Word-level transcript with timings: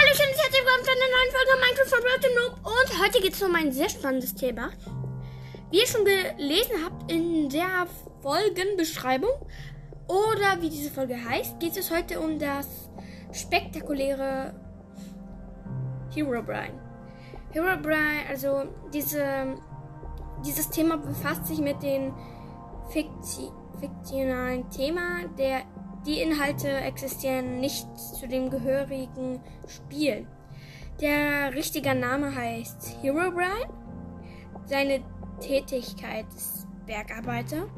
Hallo, 0.00 0.14
schön, 0.14 0.28
herzlich 0.28 0.62
willkommen 0.62 0.84
zu 0.84 0.90
einer 0.92 1.10
neuen 1.10 1.32
Folge 1.32 1.60
Minecraft 1.60 1.90
von 1.90 2.02
Rotten 2.08 2.34
Noob. 2.36 2.54
Und 2.64 3.02
heute 3.02 3.20
geht 3.20 3.34
es 3.34 3.42
um 3.42 3.54
ein 3.56 3.72
sehr 3.72 3.88
spannendes 3.88 4.32
Thema. 4.32 4.70
Wie 5.72 5.80
ihr 5.80 5.86
schon 5.88 6.04
gelesen 6.04 6.84
habt 6.84 7.10
in 7.10 7.48
der 7.48 7.88
Folgenbeschreibung 8.22 9.32
oder 10.06 10.62
wie 10.62 10.70
diese 10.70 10.92
Folge 10.92 11.16
heißt, 11.16 11.58
geht 11.58 11.76
es 11.76 11.90
heute 11.90 12.20
um 12.20 12.38
das 12.38 12.68
spektakuläre 13.32 14.54
Herobrine. 16.14 16.80
Herobrine, 17.50 18.28
also 18.28 18.66
diese, 18.94 19.56
dieses 20.46 20.70
Thema 20.70 20.98
befasst 20.98 21.48
sich 21.48 21.58
mit 21.58 21.82
dem 21.82 22.14
Fikti 22.90 23.50
fiktionalen 23.80 24.70
Thema 24.70 25.26
der 25.36 25.62
die 26.06 26.20
Inhalte 26.20 26.68
existieren 26.68 27.60
nicht 27.60 27.86
zu 27.98 28.26
dem 28.26 28.50
gehörigen 28.50 29.40
Spiel. 29.66 30.26
Der 31.00 31.54
richtige 31.54 31.94
Name 31.94 32.34
heißt 32.34 32.98
Herobrine. 33.02 33.68
Seine 34.64 35.00
Tätigkeit 35.40 36.26
ist 36.36 36.66
Bergarbeiter. 36.86 37.68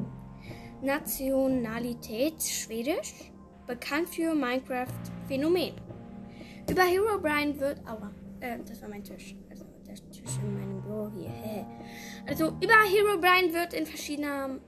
Nationalität 0.81 2.41
Schwedisch. 2.41 3.31
Bekannt 3.67 4.09
für 4.09 4.33
Minecraft 4.33 4.87
Phänomen. 5.27 5.73
Über 6.69 6.81
Herobrine 6.81 7.59
wird. 7.59 7.79
Aua, 7.87 8.11
äh, 8.39 8.57
das 8.67 8.81
war 8.81 8.89
mein 8.89 9.03
Tisch. 9.03 9.35
Also 9.49 9.65
der 9.87 9.95
Tisch 9.95 10.37
in 10.41 10.53
meinem 10.53 10.81
Büro 10.81 11.11
hier. 11.15 11.65
Also 12.27 12.47
über 12.47 12.73
Herobrine 12.73 13.53
wird 13.53 13.73
in 13.73 13.85
verschiedenen, 13.85 14.61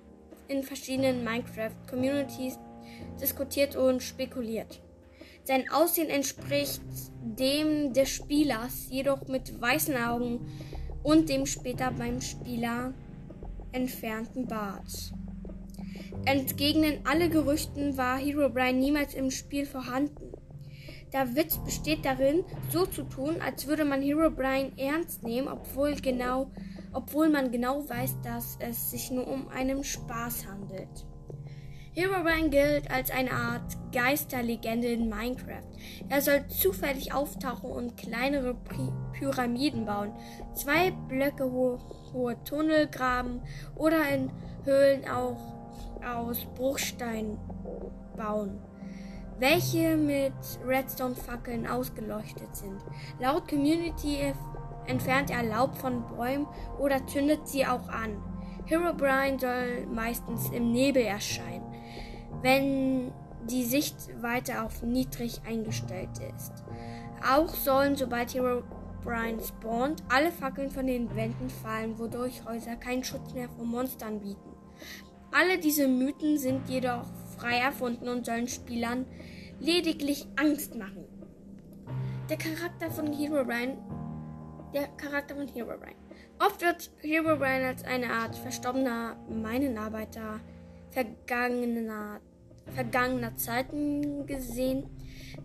in 0.47 0.63
verschiedenen 0.63 1.23
Minecraft-Communities 1.23 2.59
diskutiert 3.21 3.75
und 3.75 4.01
spekuliert. 4.01 4.81
Sein 5.45 5.69
Aussehen 5.69 6.09
entspricht 6.09 6.81
dem 7.21 7.93
des 7.93 8.09
Spielers, 8.09 8.87
jedoch 8.89 9.27
mit 9.27 9.59
weißen 9.59 9.95
Augen 9.97 10.47
und 11.03 11.27
dem 11.29 11.45
später 11.45 11.91
beim 11.91 12.21
Spieler 12.21 12.93
entfernten 13.73 14.47
Bart. 14.47 15.13
Entgegnen 16.25 17.01
alle 17.03 17.29
Gerüchten 17.29 17.97
war 17.97 18.17
Herobrine 18.17 18.79
niemals 18.79 19.13
im 19.13 19.31
Spiel 19.31 19.65
vorhanden. 19.65 20.31
Der 21.11 21.35
Witz 21.35 21.57
besteht 21.57 22.05
darin, 22.05 22.45
so 22.69 22.85
zu 22.85 23.03
tun, 23.03 23.41
als 23.41 23.67
würde 23.67 23.83
man 23.83 24.01
Herobrine 24.01 24.71
ernst 24.77 25.23
nehmen, 25.23 25.49
obwohl, 25.49 25.95
genau, 25.95 26.51
obwohl 26.93 27.29
man 27.29 27.51
genau 27.51 27.87
weiß, 27.87 28.21
dass 28.23 28.57
es 28.59 28.91
sich 28.91 29.11
nur 29.11 29.27
um 29.27 29.49
einen 29.49 29.83
Spaß 29.83 30.47
handelt. 30.47 31.05
Herobrine 31.95 32.49
gilt 32.49 32.89
als 32.89 33.11
eine 33.11 33.31
Art 33.31 33.77
Geisterlegende 33.91 34.87
in 34.87 35.09
Minecraft. 35.09 35.61
Er 36.09 36.21
soll 36.23 36.47
zufällig 36.47 37.13
auftauchen 37.13 37.69
und 37.69 37.97
kleinere 37.97 38.55
Pyramiden 39.13 39.85
bauen, 39.85 40.11
zwei 40.55 40.89
Blöcke 40.89 41.51
hohe, 41.51 41.77
hohe 42.11 42.43
Tunnel 42.45 42.87
graben 42.87 43.41
oder 43.75 44.09
in 44.09 44.31
Höhlen 44.65 45.07
auch 45.07 45.37
aus 46.03 46.45
Bruchstein 46.55 47.37
bauen, 48.17 48.59
welche 49.37 49.95
mit 49.95 50.33
Redstone-Fackeln 50.65 51.67
ausgeleuchtet 51.67 52.55
sind. 52.55 52.81
Laut 53.19 53.47
Community 53.47 54.33
entfernt 54.87 55.29
er 55.29 55.43
Laub 55.43 55.75
von 55.77 56.03
Bäumen 56.07 56.47
oder 56.79 57.05
zündet 57.05 57.47
sie 57.47 57.67
auch 57.67 57.87
an. 57.89 58.17
Herobrine 58.65 59.37
soll 59.39 59.85
meistens 59.93 60.49
im 60.49 60.71
Nebel 60.71 61.03
erscheinen 61.03 61.62
wenn 62.43 63.11
die 63.49 63.63
Sichtweite 63.63 64.61
auf 64.61 64.83
niedrig 64.83 65.41
eingestellt 65.47 66.09
ist. 66.35 66.53
Auch 67.27 67.49
sollen, 67.49 67.95
sobald 67.95 68.33
Hero 68.33 68.63
Brian 69.03 69.39
spawnt, 69.39 70.03
alle 70.09 70.31
Fackeln 70.31 70.69
von 70.69 70.87
den 70.87 71.13
Wänden 71.15 71.49
fallen, 71.49 71.97
wodurch 71.97 72.45
Häuser 72.45 72.75
keinen 72.75 73.03
Schutz 73.03 73.33
mehr 73.33 73.49
vor 73.49 73.65
Monstern 73.65 74.21
bieten. 74.21 74.55
Alle 75.31 75.57
diese 75.57 75.87
Mythen 75.87 76.37
sind 76.37 76.69
jedoch 76.69 77.05
frei 77.37 77.57
erfunden 77.57 78.07
und 78.07 78.25
sollen 78.25 78.47
Spielern 78.47 79.05
lediglich 79.59 80.27
Angst 80.35 80.75
machen. 80.75 81.05
Der 82.29 82.37
Charakter 82.37 82.91
von 82.91 83.11
Herobrine 83.11 83.77
der 84.73 84.87
Charakter 84.97 85.35
von 85.35 85.47
Herobrine. 85.47 85.95
Oft 86.39 86.61
wird 86.61 86.91
Herobrine 87.01 87.67
als 87.67 87.83
eine 87.83 88.11
Art 88.11 88.35
verstorbener 88.35 89.15
Minenarbeiter 89.29 90.39
vergangener 90.89 92.19
vergangener 92.73 93.35
Zeiten 93.35 94.25
gesehen. 94.25 94.85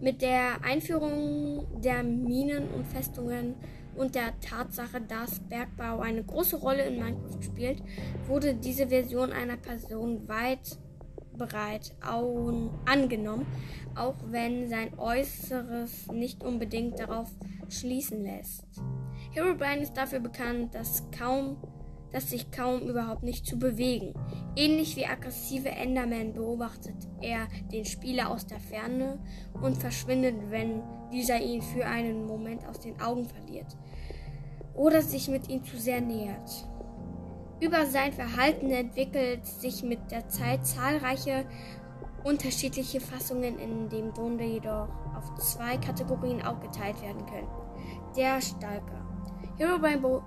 Mit 0.00 0.22
der 0.22 0.62
Einführung 0.64 1.66
der 1.80 2.02
Minen 2.02 2.68
und 2.68 2.86
Festungen 2.86 3.54
und 3.96 4.14
der 4.14 4.38
Tatsache, 4.40 5.00
dass 5.00 5.40
Bergbau 5.40 6.00
eine 6.00 6.22
große 6.22 6.56
Rolle 6.56 6.84
in 6.84 6.98
Minecraft 7.02 7.42
spielt, 7.42 7.82
wurde 8.26 8.54
diese 8.54 8.88
Version 8.88 9.32
einer 9.32 9.56
Person 9.56 10.28
weit 10.28 10.78
bereit 11.36 11.94
angenommen, 12.84 13.46
auch 13.94 14.16
wenn 14.26 14.68
sein 14.68 14.98
Äußeres 14.98 16.08
nicht 16.12 16.42
unbedingt 16.42 16.98
darauf 16.98 17.30
schließen 17.68 18.22
lässt. 18.24 18.64
Herobrine 19.32 19.82
ist 19.82 19.96
dafür 19.96 20.20
bekannt, 20.20 20.74
dass 20.74 21.04
kaum 21.16 21.56
dass 22.12 22.30
sich 22.30 22.50
kaum 22.50 22.88
überhaupt 22.88 23.22
nicht 23.22 23.46
zu 23.46 23.58
bewegen. 23.58 24.14
Ähnlich 24.58 24.96
wie 24.96 25.06
aggressive 25.06 25.68
Enderman 25.68 26.32
beobachtet 26.32 26.96
er 27.20 27.46
den 27.70 27.84
Spieler 27.84 28.28
aus 28.28 28.44
der 28.44 28.58
Ferne 28.58 29.20
und 29.62 29.76
verschwindet, 29.76 30.34
wenn 30.50 30.82
dieser 31.12 31.40
ihn 31.40 31.62
für 31.62 31.86
einen 31.86 32.26
Moment 32.26 32.66
aus 32.66 32.80
den 32.80 33.00
Augen 33.00 33.24
verliert 33.24 33.76
oder 34.74 35.00
sich 35.00 35.28
mit 35.28 35.48
ihm 35.48 35.62
zu 35.62 35.78
sehr 35.78 36.00
nähert. 36.00 36.66
Über 37.60 37.86
sein 37.86 38.12
Verhalten 38.12 38.72
entwickelt 38.72 39.46
sich 39.46 39.84
mit 39.84 40.10
der 40.10 40.28
Zeit 40.28 40.66
zahlreiche 40.66 41.44
unterschiedliche 42.24 43.00
Fassungen, 43.00 43.60
in 43.60 43.88
dem 43.88 44.12
Grunde 44.12 44.42
jedoch 44.42 44.88
auf 45.16 45.36
zwei 45.36 45.76
Kategorien 45.76 46.42
aufgeteilt 46.42 47.00
werden 47.00 47.24
können. 47.26 47.48
Der 48.16 48.40
Stalker. 48.40 49.06
Herobrine 49.56 50.20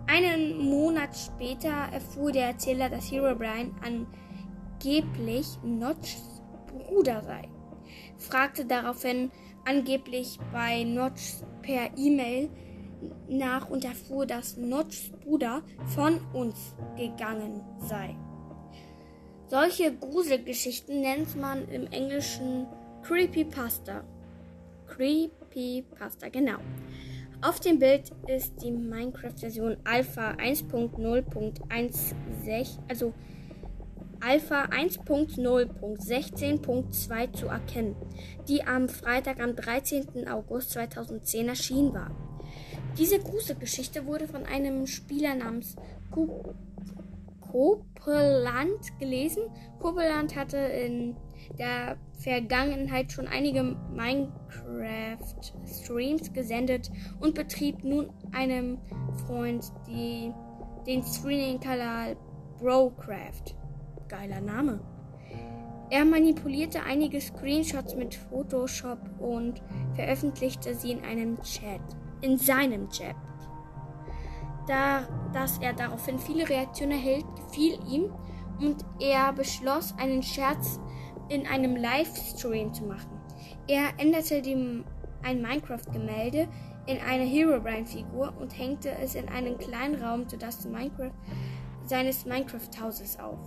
Einen 0.07 0.57
Monat 0.65 1.15
später 1.15 1.93
erfuhr 1.93 2.33
der 2.33 2.47
Erzähler, 2.47 2.89
dass 2.89 3.13
Herobrine 3.13 3.71
angeblich 3.85 5.47
Notchs 5.63 6.41
Bruder 6.67 7.23
sei. 7.23 7.51
fragte 8.17 8.65
daraufhin 8.65 9.31
angeblich 9.67 10.39
bei 10.55 10.85
Notch 10.85 11.43
per 11.61 11.91
E-Mail 11.99 12.49
nach 13.29 13.69
und 13.69 13.85
erfuhr, 13.85 14.25
dass 14.25 14.57
Notchs 14.57 15.11
Bruder 15.23 15.63
von 15.95 16.19
uns 16.33 16.75
gegangen 16.97 17.61
sei. 17.81 18.17
Solche 19.49 19.95
Gruselgeschichten 19.95 21.03
nennt 21.03 21.37
man 21.37 21.69
im 21.69 21.87
Englischen 21.89 22.67
Creepypasta. 23.03 24.03
Creepypasta, 24.87 26.31
genau. 26.31 26.59
Auf 27.43 27.61
dem 27.61 27.79
Bild 27.79 28.11
ist 28.27 28.63
die 28.63 28.73
Minecraft-Version 28.73 29.77
Alpha 29.85 30.31
1.0.16, 30.33 32.79
also 32.89 33.13
Alpha 34.21 34.65
1.0.16.2 34.65 37.33
zu 37.33 37.47
erkennen, 37.47 37.95
die 38.49 38.65
am 38.65 38.89
Freitag, 38.89 39.41
am 39.41 39.55
13. 39.55 40.27
August 40.29 40.71
2010 40.73 41.49
erschienen 41.49 41.93
war. 41.93 42.11
Diese 42.99 43.19
Gruselgeschichte 43.19 44.07
wurde 44.07 44.27
von 44.27 44.47
einem 44.47 44.87
Spieler 44.87 45.35
namens 45.35 45.77
Copeland 47.53 48.99
gelesen. 48.99 49.43
Copeland 49.79 50.35
hatte 50.35 50.57
in 50.57 51.15
der 51.59 51.99
Vergangenheit 52.19 53.13
schon 53.13 53.29
einige 53.29 53.77
Minecraft-Streams 53.93 56.33
gesendet 56.33 56.91
und 57.21 57.35
betrieb 57.35 57.85
nun 57.85 58.09
einem 58.33 58.79
Freund 59.27 59.71
die, 59.87 60.33
den 60.87 61.03
Streaming-Kanal 61.03 62.17
Brocraft. 62.59 63.55
Geiler 64.09 64.41
Name. 64.41 64.81
Er 65.89 66.05
manipulierte 66.05 66.83
einige 66.83 67.21
Screenshots 67.21 67.95
mit 67.95 68.15
Photoshop 68.15 68.99
und 69.21 69.63
veröffentlichte 69.95 70.75
sie 70.75 70.91
in 70.91 71.05
einem 71.05 71.41
Chat, 71.43 71.81
in 72.23 72.39
seinem 72.39 72.91
Chat. 72.91 73.15
Da, 74.67 75.07
dass 75.33 75.59
er 75.59 75.75
daraufhin 75.75 76.19
viele 76.19 76.49
Reaktionen 76.49 76.93
erhielt, 76.93 77.25
fiel 77.53 77.79
ihm 77.89 78.13
und 78.61 78.85
er 79.01 79.33
beschloss, 79.33 79.95
einen 79.97 80.25
Scherz 80.25 80.81
in 81.29 81.47
einem 81.47 81.77
Livestream 81.77 82.73
zu 82.73 82.85
machen. 82.85 83.21
Er 83.69 83.91
änderte 83.99 84.43
dem 84.43 84.85
ein 85.23 85.43
Minecraft-Gemälde 85.43 86.49
in 86.87 86.99
eine 86.99 87.25
Herobrine-Figur 87.25 88.35
und 88.39 88.57
hängte 88.57 88.91
es 89.03 89.15
in 89.15 89.29
einen 89.29 89.59
kleinen 89.59 90.03
Raum 90.03 90.29
sodass 90.29 90.65
Minecraft, 90.67 91.13
seines 91.85 92.25
Minecraft-Hauses 92.27 93.19
auf. 93.19 93.39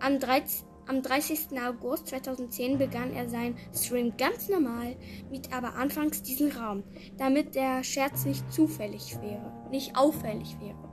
Am, 0.00 0.18
13, 0.18 0.66
am 0.86 1.02
30. 1.02 1.60
August 1.60 2.08
2010 2.08 2.78
begann 2.78 3.12
er 3.12 3.28
seinen 3.28 3.56
Stream 3.72 4.16
ganz 4.16 4.48
normal, 4.48 4.96
miet 5.30 5.52
aber 5.52 5.74
anfangs 5.74 6.22
diesen 6.22 6.50
Raum, 6.50 6.82
damit 7.16 7.54
der 7.54 7.84
Scherz 7.84 8.24
nicht 8.24 8.50
zufällig 8.52 9.16
wäre, 9.20 9.52
nicht 9.70 9.96
auffällig 9.96 10.56
wäre. 10.60 10.88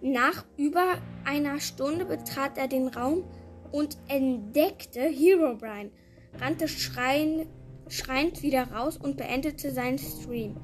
Nach 0.00 0.44
über 0.56 0.96
einer 1.24 1.60
Stunde 1.60 2.04
betrat 2.04 2.58
er 2.58 2.68
den 2.68 2.88
Raum 2.88 3.24
und 3.72 3.96
entdeckte 4.08 5.00
Herobrine, 5.00 5.90
rannte 6.38 6.68
schreien, 6.68 7.46
schreiend 7.88 8.42
wieder 8.42 8.70
raus 8.70 8.96
und 8.96 9.16
beendete 9.16 9.72
seinen 9.72 9.98
Stream. 9.98 10.56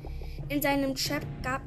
In 0.48 0.62
seinem 0.62 0.94
Chat 0.94 1.26
gab, 1.42 1.62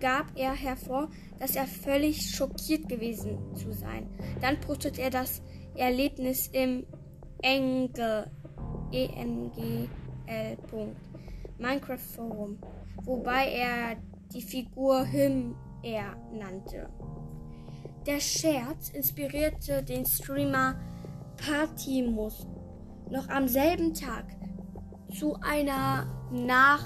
gab 0.00 0.26
er 0.36 0.52
hervor, 0.52 1.08
dass 1.38 1.56
er 1.56 1.66
völlig 1.66 2.30
schockiert 2.30 2.88
gewesen 2.88 3.38
zu 3.54 3.72
sein. 3.72 4.06
Dann 4.40 4.60
postete 4.60 5.00
er 5.00 5.10
das 5.10 5.42
Erlebnis 5.74 6.48
im 6.52 6.84
Engel, 7.42 8.30
E-N-G-L. 8.92 10.58
Minecraft 11.58 11.98
Forum, 11.98 12.58
wobei 13.04 13.46
er 13.52 13.96
die 14.32 14.42
Figur 14.42 15.04
Him 15.04 15.54
er 15.82 16.16
nannte. 16.32 16.88
Der 18.06 18.18
Scherz 18.18 18.88
inspirierte 18.88 19.82
den 19.84 20.04
Streamer 20.04 20.74
Patimus 21.36 22.44
noch 23.08 23.28
am 23.28 23.46
selben 23.46 23.94
Tag 23.94 24.24
zu 25.16 25.36
einer 25.40 26.08
Nachahmung. 26.32 26.80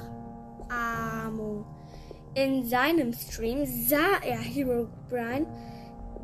In 2.34 2.66
seinem 2.68 3.14
Stream 3.14 3.64
sah 3.64 4.18
er 4.22 4.36
Hero 4.36 4.88
Brian 5.08 5.46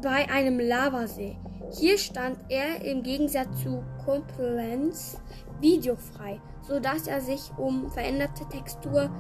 bei 0.03 0.29
einem 0.29 0.61
Lavasee. 0.61 1.39
Hier 1.79 1.97
stand 1.97 2.37
er 2.51 2.85
im 2.85 3.03
Gegensatz 3.03 3.63
zu 3.63 3.83
Compliance 4.05 5.17
videofrei, 5.61 6.39
sodass 6.69 7.07
er 7.07 7.23
sich 7.23 7.51
um 7.57 7.91
veränderte 7.93 8.47
Textur 8.51 9.11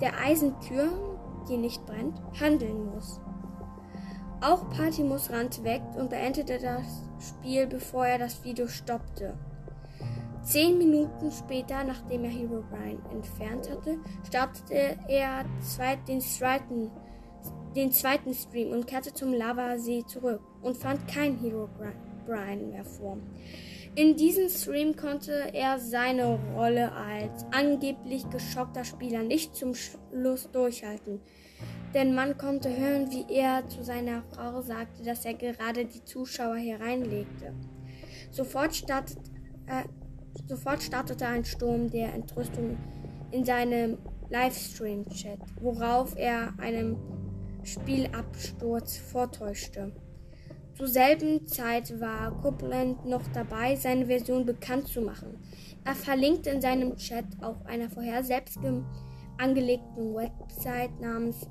der 0.00 0.18
Eisentür, 0.18 0.88
die 1.48 1.56
nicht 1.56 1.86
brennt, 1.86 2.20
handeln 2.40 2.86
muss. 2.86 3.20
Auch 4.42 4.70
Patimus 4.70 5.30
rannte 5.30 5.62
weg 5.64 5.82
und 5.96 6.08
beendete 6.08 6.58
das 6.58 7.02
Spiel, 7.18 7.66
bevor 7.66 8.06
er 8.06 8.18
das 8.18 8.42
Video 8.42 8.66
stoppte. 8.68 9.34
Zehn 10.42 10.78
Minuten 10.78 11.30
später, 11.30 11.84
nachdem 11.84 12.24
er 12.24 12.30
Hero 12.30 12.64
Brian 12.70 12.98
entfernt 13.12 13.68
hatte, 13.70 13.98
startete 14.26 14.96
er 15.08 15.44
den, 16.08 16.22
zweiten, 16.22 16.90
den 17.76 17.92
zweiten 17.92 18.32
Stream 18.32 18.72
und 18.72 18.86
kehrte 18.86 19.12
zum 19.12 19.34
Lavasee 19.34 20.04
zurück 20.06 20.40
und 20.62 20.78
fand 20.78 21.06
kein 21.06 21.36
Hero 21.38 21.68
Brian 22.26 22.70
mehr 22.70 22.84
vor. 22.84 23.18
In 23.96 24.16
diesem 24.16 24.48
Stream 24.48 24.96
konnte 24.96 25.52
er 25.52 25.78
seine 25.78 26.38
Rolle 26.54 26.92
als 26.92 27.44
angeblich 27.50 28.28
geschockter 28.30 28.84
Spieler 28.84 29.22
nicht 29.22 29.56
zum 29.56 29.74
Schluss 29.74 30.48
durchhalten 30.52 31.20
denn 31.94 32.14
man 32.14 32.38
konnte 32.38 32.76
hören, 32.76 33.10
wie 33.10 33.26
er 33.32 33.68
zu 33.68 33.82
seiner 33.82 34.22
Frau 34.22 34.60
sagte, 34.62 35.02
dass 35.02 35.24
er 35.24 35.34
gerade 35.34 35.84
die 35.84 36.04
Zuschauer 36.04 36.56
hereinlegte. 36.56 37.54
Sofort, 38.30 38.74
startet, 38.74 39.18
äh, 39.66 39.84
sofort 40.46 40.82
startete 40.82 41.26
ein 41.26 41.44
Sturm 41.44 41.90
der 41.90 42.14
Entrüstung 42.14 42.76
in 43.32 43.44
seinem 43.44 43.98
Livestream-Chat, 44.28 45.40
worauf 45.60 46.16
er 46.16 46.54
einen 46.58 46.96
Spielabsturz 47.64 48.98
vortäuschte. 48.98 49.92
Zur 50.80 50.88
selben 50.88 51.46
Zeit 51.46 52.00
war 52.00 52.34
Copeland 52.40 53.04
noch 53.04 53.20
dabei, 53.34 53.76
seine 53.76 54.06
Version 54.06 54.46
bekannt 54.46 54.88
zu 54.88 55.02
machen. 55.02 55.36
Er 55.84 55.94
verlinkte 55.94 56.48
in 56.48 56.62
seinem 56.62 56.96
Chat 56.96 57.26
auf 57.42 57.66
einer 57.66 57.90
vorher 57.90 58.24
selbst 58.24 58.58
angelegten 59.36 60.14
Website 60.14 60.98
namens 60.98 61.46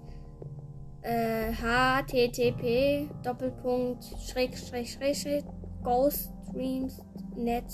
äh, 1.03 1.51
http 1.51 3.07
Ghoststreams.net 5.83 7.65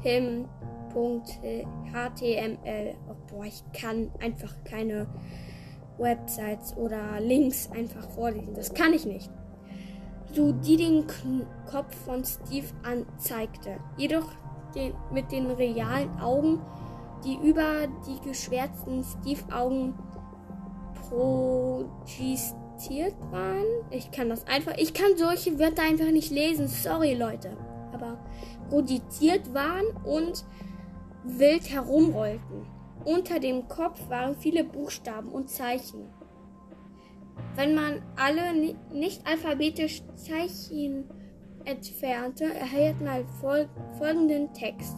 him 0.00 0.48
HTML. 0.92 2.94
Oh, 3.08 3.14
boah, 3.30 3.44
ich 3.44 3.62
kann 3.80 4.10
einfach 4.18 4.56
keine 4.64 5.06
Websites 5.98 6.76
oder 6.76 7.20
Links 7.20 7.70
einfach 7.70 8.10
vorlesen. 8.10 8.54
Das 8.54 8.74
kann 8.74 8.92
ich 8.92 9.06
nicht. 9.06 9.30
So, 10.36 10.52
die 10.52 10.76
den 10.76 11.06
Kopf 11.64 11.96
von 12.04 12.22
Steve 12.22 12.66
anzeigte. 12.82 13.78
Jedoch 13.96 14.26
den, 14.74 14.92
mit 15.10 15.32
den 15.32 15.50
realen 15.50 16.10
Augen, 16.20 16.60
die 17.24 17.36
über 17.36 17.86
die 18.06 18.20
geschwärzten 18.28 19.02
Steve-Augen 19.02 19.94
projiziert 21.08 23.14
waren. 23.30 23.64
Ich 23.90 24.10
kann 24.10 24.28
das 24.28 24.46
einfach. 24.46 24.74
Ich 24.76 24.92
kann 24.92 25.16
solche 25.16 25.58
Wörter 25.58 25.84
einfach 25.84 26.10
nicht 26.10 26.30
lesen. 26.30 26.68
Sorry, 26.68 27.14
Leute. 27.14 27.56
Aber 27.94 28.18
rodiziert 28.70 29.54
waren 29.54 29.86
und 30.04 30.44
wild 31.24 31.70
herumrollten. 31.70 32.66
Unter 33.06 33.40
dem 33.40 33.68
Kopf 33.68 34.10
waren 34.10 34.36
viele 34.36 34.64
Buchstaben 34.64 35.30
und 35.30 35.48
Zeichen. 35.48 36.10
Wenn 37.56 37.74
man 37.74 38.02
alle 38.16 38.54
nicht 38.92 39.26
alphabetisch 39.26 40.02
Zeichen 40.14 41.04
entfernte, 41.64 42.44
erhält 42.44 43.00
man 43.00 43.26
fol 43.40 43.66
folgenden 43.98 44.52
Text. 44.52 44.96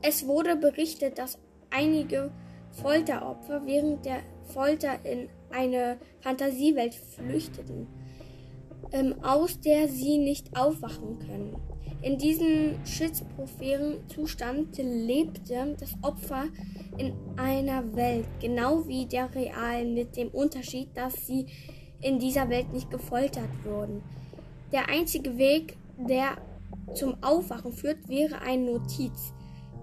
Es 0.00 0.26
wurde 0.26 0.54
berichtet, 0.54 1.18
dass 1.18 1.38
einige 1.70 2.30
Folteropfer 2.70 3.66
während 3.66 4.04
der 4.04 4.20
Folter 4.44 5.04
in 5.04 5.28
eine 5.50 5.98
Fantasiewelt 6.20 6.94
flüchteten, 6.94 7.88
ähm, 8.92 9.16
aus 9.22 9.60
der 9.60 9.88
sie 9.88 10.18
nicht 10.18 10.56
aufwachen 10.56 11.18
können. 11.18 11.56
In 12.00 12.16
diesem 12.16 12.84
schizopheren 12.86 14.08
Zustand 14.08 14.78
lebte 14.78 15.74
das 15.78 15.94
Opfer 16.02 16.44
in 16.96 17.12
einer 17.36 17.96
Welt, 17.96 18.26
genau 18.40 18.86
wie 18.86 19.06
der 19.06 19.34
realen, 19.34 19.94
mit 19.94 20.16
dem 20.16 20.28
Unterschied, 20.28 20.96
dass 20.96 21.26
sie 21.26 21.46
in 22.00 22.20
dieser 22.20 22.48
Welt 22.48 22.72
nicht 22.72 22.88
gefoltert 22.90 23.48
wurden. 23.64 24.02
Der 24.70 24.88
einzige 24.88 25.36
Weg, 25.38 25.76
der 25.96 26.36
zum 26.94 27.20
Aufwachen 27.22 27.72
führt, 27.72 28.08
wäre 28.08 28.40
eine 28.42 28.72
Notiz, 28.72 29.32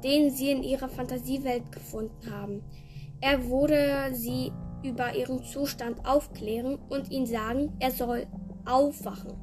den 0.01 0.31
sie 0.31 0.51
in 0.51 0.63
ihrer 0.63 0.87
Fantasiewelt 0.87 1.69
gefunden 1.71 2.31
haben. 2.31 2.63
Er 3.19 3.49
würde 3.49 4.13
sie 4.13 4.53
über 4.83 5.13
ihren 5.15 5.43
Zustand 5.43 6.05
aufklären 6.07 6.77
und 6.89 7.11
ihnen 7.11 7.25
sagen, 7.25 7.73
er 7.79 7.91
soll 7.91 8.25
aufwachen. 8.65 9.33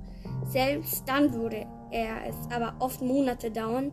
Selbst 0.46 1.06
dann 1.06 1.34
würde 1.34 1.66
er 1.92 2.26
es 2.26 2.36
aber 2.54 2.74
oft 2.78 3.02
Monate 3.02 3.50
dauern, 3.50 3.92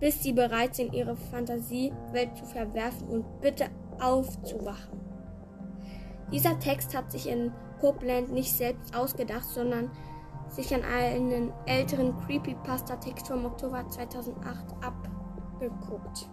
bis 0.00 0.22
sie 0.22 0.32
bereit 0.32 0.74
sind, 0.74 0.92
ihre 0.92 1.16
Fantasiewelt 1.16 2.36
zu 2.36 2.44
verwerfen 2.44 3.08
und 3.08 3.40
bitte 3.40 3.66
aufzuwachen. 4.00 5.00
Dieser 6.32 6.58
Text 6.58 6.96
hat 6.96 7.10
sich 7.10 7.28
in 7.28 7.52
Copeland 7.80 8.32
nicht 8.32 8.52
selbst 8.52 8.96
ausgedacht, 8.96 9.44
sondern 9.44 9.90
sich 10.48 10.74
an 10.74 10.82
einen 10.82 11.52
älteren 11.66 12.16
Creepypasta-Text 12.16 13.28
vom 13.28 13.46
Oktober 13.46 13.88
2008 13.88 14.66
abgeguckt. 14.80 16.28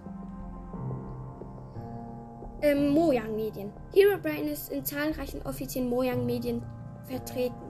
Ähm, 2.62 2.90
Mojang-Medien. 2.90 3.74
Herobrine 3.94 4.52
ist 4.52 4.72
in 4.72 4.86
zahlreichen 4.86 5.42
offiziellen 5.44 5.90
Mojang-Medien 5.90 6.64
vertreten. 7.06 7.63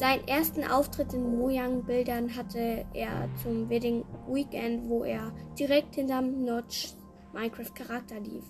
Seinen 0.00 0.26
ersten 0.26 0.64
Auftritt 0.64 1.12
in 1.12 1.36
Mojang-Bildern 1.38 2.34
hatte 2.34 2.86
er 2.94 3.28
zum 3.42 3.68
Wedding 3.68 4.02
Weekend, 4.28 4.88
wo 4.88 5.04
er 5.04 5.30
direkt 5.58 5.94
hinterm 5.94 6.42
Notch 6.42 6.94
Minecraft-Charakter 7.34 8.18
lief. 8.18 8.44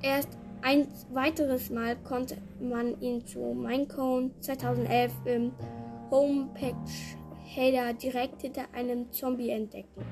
Erst 0.00 0.28
ein 0.62 0.86
weiteres 1.12 1.70
Mal 1.70 1.96
konnte 1.96 2.36
man 2.60 3.00
ihn 3.00 3.26
zu 3.26 3.40
Minecon 3.52 4.30
2011 4.38 5.12
im 5.24 5.52
Homepage-Header 6.12 7.94
direkt 7.94 8.42
hinter 8.42 8.72
einem 8.72 9.10
Zombie 9.10 9.50
entdecken. 9.50 10.04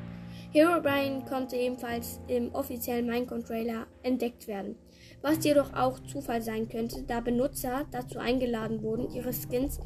Herobrine 0.50 1.24
konnte 1.28 1.54
ebenfalls 1.54 2.20
im 2.26 2.52
offiziellen 2.52 3.06
Minecon-Trailer 3.06 3.86
entdeckt 4.02 4.48
werden, 4.48 4.74
was 5.22 5.44
jedoch 5.44 5.72
auch 5.74 6.00
Zufall 6.00 6.42
sein 6.42 6.68
könnte, 6.68 7.04
da 7.04 7.20
Benutzer 7.20 7.84
dazu 7.92 8.18
eingeladen 8.18 8.82
wurden, 8.82 9.08
ihre 9.14 9.32
Skins 9.32 9.78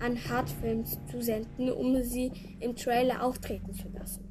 an 0.00 0.16
Hardfilms 0.28 0.98
zu 1.10 1.22
senden, 1.22 1.70
um 1.70 2.02
sie 2.02 2.32
im 2.60 2.74
Trailer 2.74 3.22
auftreten 3.22 3.72
zu 3.72 3.88
lassen. 3.88 4.26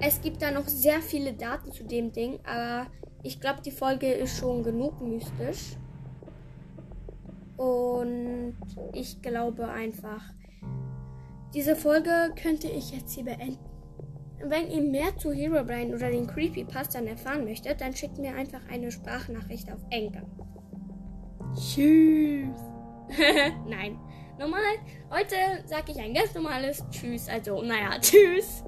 Es 0.00 0.20
gibt 0.20 0.42
da 0.42 0.50
noch 0.50 0.68
sehr 0.68 1.00
viele 1.00 1.32
Daten 1.32 1.72
zu 1.72 1.84
dem 1.84 2.12
Ding, 2.12 2.38
aber 2.44 2.86
ich 3.22 3.40
glaube, 3.40 3.62
die 3.62 3.72
Folge 3.72 4.12
ist 4.12 4.36
schon 4.38 4.62
genug 4.62 5.00
mystisch. 5.00 5.76
Und 7.56 8.54
ich 8.92 9.20
glaube 9.20 9.68
einfach, 9.68 10.22
diese 11.54 11.74
Folge 11.74 12.32
könnte 12.40 12.68
ich 12.68 12.92
jetzt 12.92 13.12
hier 13.14 13.24
beenden. 13.24 13.58
Wenn 14.44 14.70
ihr 14.70 14.82
mehr 14.82 15.16
zu 15.16 15.32
Herobrine 15.32 15.96
oder 15.96 16.10
den 16.10 16.28
Creepypastan 16.28 17.08
erfahren 17.08 17.44
möchtet, 17.44 17.80
dann 17.80 17.92
schickt 17.92 18.18
mir 18.18 18.34
einfach 18.36 18.60
eine 18.70 18.92
Sprachnachricht 18.92 19.72
auf 19.72 19.80
Enker. 19.90 20.22
Tschüss. 21.54 22.77
Nein. 23.66 23.98
Normal. 24.38 24.60
Heute 25.10 25.34
sage 25.66 25.92
ich 25.92 25.98
ein 25.98 26.14
ganz 26.14 26.34
normales 26.34 26.84
Tschüss. 26.90 27.28
Also, 27.28 27.62
naja, 27.62 27.98
Tschüss. 28.00 28.64